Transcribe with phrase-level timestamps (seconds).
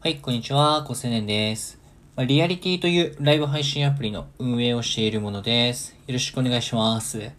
[0.00, 1.76] はい、こんにちは、コセネンです。
[2.18, 5.96] リアリティというライブ配信アプリの運営をしているものです。
[6.06, 7.32] よろしくお願いします。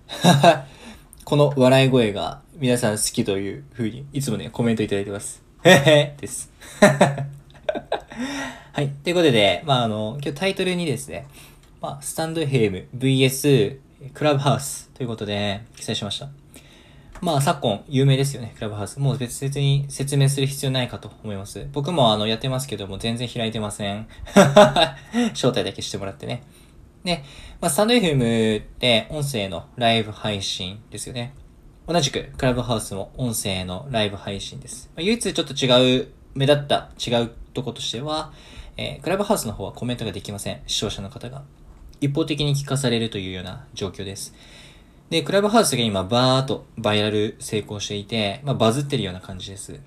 [1.23, 5.41] この笑い声が皆さん好きという風にいつもね、コメントいただいてます。
[5.63, 6.51] へ へです。
[6.83, 8.89] はい。
[8.89, 11.27] ということで、まあ、あの、今日タイトルにですね、
[11.79, 13.77] まあ、スタンド FM VS
[14.13, 16.27] クラブハウスということで記載しました。
[17.21, 18.97] まあ、昨今、有名ですよね、クラブハウス。
[18.97, 21.67] もう別々に説明する必要ないかと思います。
[21.73, 24.07] 僕もあの、やってますけども、全然開いてません。
[25.35, 26.43] 招待だけしてもらってね。
[27.03, 27.23] で、
[27.59, 31.33] まあ、スタンド FM って音声のライブ配信ですよね。
[31.87, 34.89] 同じく、クラブハウスも音声のライブ配信です。
[34.95, 38.31] まあ、唯一ちょっと違う、目立った違うとことしては、
[38.77, 40.61] えークラブハウスの方はコメントができません。
[40.67, 41.43] 視聴者の方が。
[41.99, 44.33] 一方的に聞かされるというような状況です。
[45.09, 49.79] で、クラブハウスが今バーっとバイラル成功していて、まあバズってるような感じです。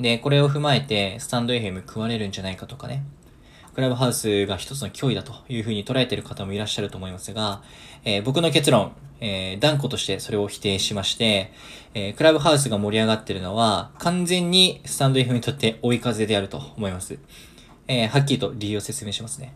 [0.00, 3.04] で、これを踏まえて、スタンド FM 食われるんじゃないかとかね。
[3.74, 7.62] クラブハウスが一つの脅威だというふうに捉えている方もいらっしゃると思いますが、
[8.04, 11.52] えー僕の結論、えー断固としてそれを否定しまして、
[11.94, 17.16] えークラブハウスが盛り上がってるのは、完全にスタンド FM にとって追い風であると思います。
[17.86, 19.54] えはっきりと理由を説明しますね。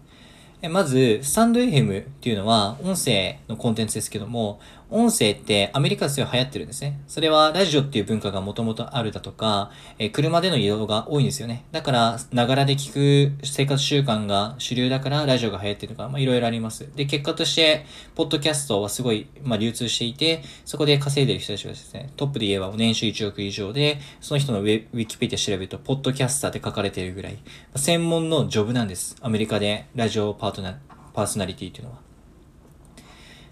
[0.63, 7.01] まず、スタンド FM っていうのは音声のコンテンツですけども、音声ってアメリカですごい流行ってるんですね。
[7.09, 11.65] それはラジオっていう文化がもともとあるだとか、えー車での移動が多いんですよね。
[11.73, 16.89] だから、ながらで聞く生活習慣が主流だからラジオが流行ってるとか、まあいろいろあります。
[16.95, 17.85] で、結果として、
[18.15, 27.39] ポッドキャストはすごい、まあ流通していて、そこで稼いでる人たちがですね、トップで言えば年収1億以上で、その人のウェウィキペディア調べると、ポッドキャスターって書かれてるぐらい、
[27.75, 29.17] 専門のジョブなんです。
[29.21, 30.77] アメリカでラジオパートナー、
[31.13, 32.16] パーソナリティっていうのは。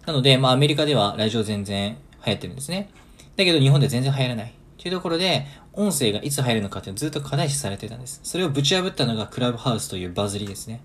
[0.06, 2.91] なので、まあアメリカではラジオ全然流行ってるんですね。
[3.36, 4.47] だけど日本で全然流行らない。
[4.47, 4.50] っ
[4.84, 8.20] ていうところで、音声がいつ入るのかっていうのずっと課題視されてたんです。
[8.22, 10.82] それをぶち破ったのがクラブハウスというバズりですね。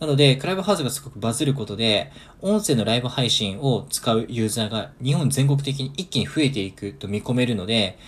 [0.00, 7.98] なので、クラブハウスがすごくバズることで、音声のライブ配信を使うユーザーが日本全国的に一気に増えていくと見込めるので、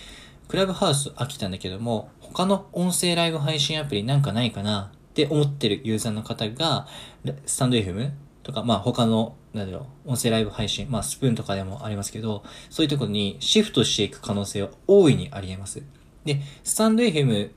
[0.47, 6.87] クラブハウス飽きたんだけども、他の音声ライブ配信アプリなんかないかなって思ってるユーザーの方が、
[7.45, 8.11] スタンド FM
[8.45, 15.81] とか、まあ他の、なんだろう、音声ライブ配信、まあスプーンとかでもありますけど、そういうところにシフトしていく可能性は大いにあり得ます。
[16.25, 17.51] で、スタンド FM っ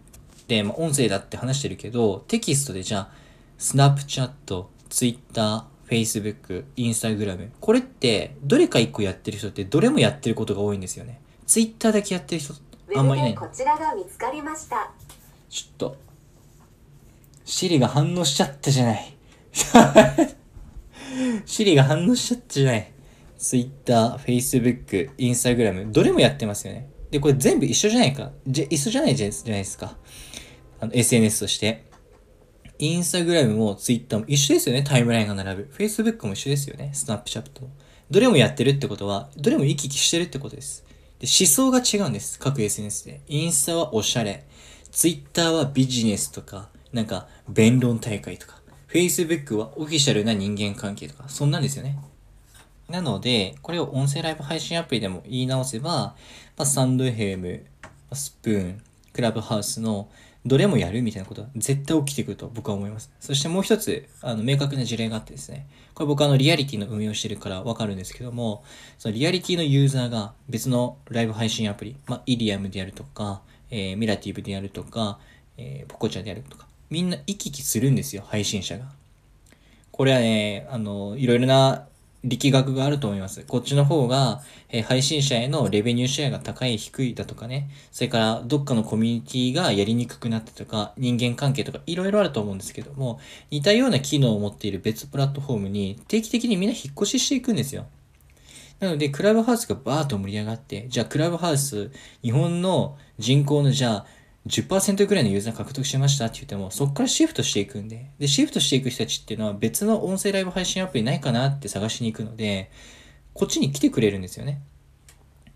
[0.47, 3.11] て、まあ、音声だって話してるけど、テキストでじゃあ、
[3.59, 7.51] スナップチャット、ツイッター、フェイスブック、インスタグラム。
[7.61, 11.21] これって、どれか一個やってる人って、どれもやってることが多いんですよね。
[11.47, 12.55] ツイッターだけやってる人、
[12.97, 14.91] あんまりいないこちらが見つかりました。
[15.51, 15.97] ちょっと、
[17.45, 19.15] シリが反応しちゃったじゃない。
[21.49, 22.93] シリが反応しちゃったじゃない。
[23.39, 26.91] ツイッター、フェイスブック、インスタグラム、どれもやってますよね。
[27.11, 28.33] で、これ全部一緒じゃないか。
[28.47, 29.97] じゃ、一緒じゃないじゃないですか。
[30.79, 31.87] あの、SNS として。
[32.79, 34.83] インスタグラムもツイッターも一緒ですよね。
[34.83, 35.71] タイムラインが並ぶ。
[35.73, 36.91] フェイスブックも一緒ですよね。
[36.93, 37.71] スナップチャットも。
[38.11, 40.85] どれもやってるってことは、どれも行き来してるってことです。
[41.19, 42.39] で、思想が違うんです。
[42.39, 43.23] 各 SNS で。
[43.27, 44.47] インスタはおしゃれ。
[44.91, 48.58] ツイッターはビジネスとか、なんか、弁論大会とか。
[48.89, 51.99] フェイスブックはオフィシャルな人間関係とか、そんなんですよね。
[52.89, 56.15] なので、これを音声ライブ配信アプリでも言い直せば、ま
[56.57, 57.65] あ、サンド FM、
[58.15, 58.83] スプーン、
[59.13, 60.09] クラブハウスの
[60.47, 63.11] どれもやるみたいなことは絶対起きてくると僕は思います。
[63.21, 68.65] そしてもう一つ、あの、明確な事例があってですね、これ僕あの、リアリティの運用してるからわかるんですけども、
[68.97, 75.19] そのリアリティのユーザーが別のライブ配信アプリ、まあ、イリアムであるとか、えーミラティブであるとか、
[75.59, 78.87] えーポコチャであるとか、みんな行き来するんですよ、配信者が。
[79.91, 81.87] これはね、あの、いろいろな
[82.25, 83.45] 力学があると思います。
[83.47, 87.69] こっちの方が、えー配信者へのレベニューシェアが高い、低いだとかね。
[87.93, 93.21] それから、どっかのコミュニティがやりにくくなったとか、人間関係とか、いろいろあると思うんですけども、
[93.51, 97.87] 似たような機能を持っている別プラットフォームに、定期的にみんな引っ越ししていくんですよ。
[98.81, 101.91] なので、クラブハウスがバーッと盛り上がって、じゃあクラブハウス、
[102.23, 104.07] 日本の人口のじゃあ、
[104.47, 108.11] 10%くらいのユーザー獲得しましたって言っても、そこからシフトしていくんで。
[108.19, 112.71] で、シフトしていく人たちっていうのは別の音声ライブ配信アプリないかなって探しに行くので、
[113.35, 114.61] こっちに来てくれるんですよね。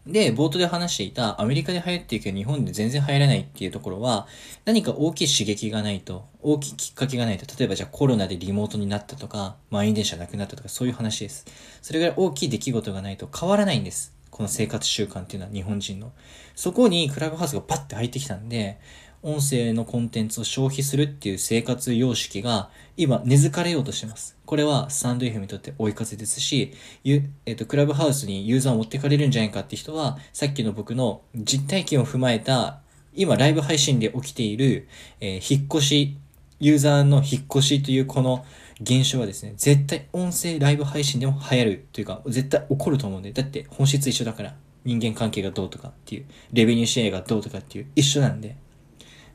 [0.06, 4.26] で、冒頭で話していたアメリカで流行っているけど日本で全然流行らないっていうところは、
[4.64, 11.46] 何か大きい刺激がないと、大きいきっかけがないと、例えばじゃあコロナでリモートになったとか、満員電車なくなったとか、そういう話です。
[11.82, 14.12] それぐらい大きい出来事がないと変わらないんです。
[14.32, 16.10] この生活習慣っていうのは日本人の。
[16.56, 18.80] そこにクラブハウスがパッて入ってきたんで、
[19.22, 24.36] 音声のコンテンツを消費するっていう生活様式が今根付かれようとしてます。
[24.46, 26.72] これはスタンド FM にとって追い風ですし、
[27.04, 32.80] ゆえっ、と、クラブハウスにユーザーを持ってかれるんじゃないかって人は、さっきの僕の実体験を踏まえた
[33.14, 34.88] 今ライブ配信で起きている、
[35.20, 36.16] えー引っ越し、
[36.62, 38.46] ユーザーの引っ越しというこの
[38.80, 44.54] 現象はですね、絶対音声ライブ配信でも流行るというか、絶対起こると思うんで、だって本質一緒だから、
[44.84, 48.54] 人間関係がどうとかっていう、レベニューシェアがどうとかっていう一緒なんで、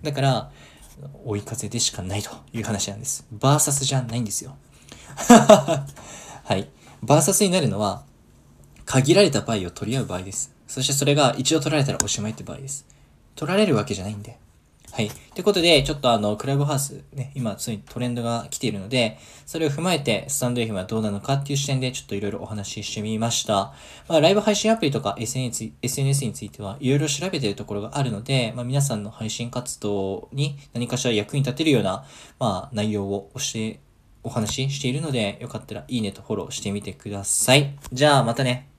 [0.04, 0.52] だから、
[1.26, 3.28] 追い風でしかないという話なんです。
[3.30, 4.56] バーサスじゃないんですよ。
[5.18, 5.86] は
[6.56, 6.70] い。
[7.04, 8.06] バーサスになるのは、
[8.86, 10.56] 限られたパイを取り合う場合です。
[10.66, 12.88] そしてそれが一度取られたらおしまいって場合です。
[13.36, 14.40] 取られるわけじゃないんで。
[14.98, 15.12] はい。
[15.36, 23.76] ということで、ちょっとあの、クラブハウスね、今、ついにトレンドが来ているので、それを踏まえて、スタンド FM はどうなのかっていう視点で、ちょっといろいろお話ししてみました。
[24.08, 32.04] まあ、ライブ配信アプリとか SNS, SNS については、いろいろ調べてるところがあるので、まあ、皆さんの配信活動に何かしら役に立てるような、
[32.40, 33.80] まあ、内容を教え、
[34.24, 37.78] お話ししているので、よかったらいいねとフォローしてみてください。
[37.94, 38.77] じゃあ、またね。